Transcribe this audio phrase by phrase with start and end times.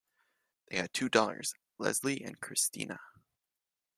[0.67, 3.01] They had two daughters, Leslie and Christina.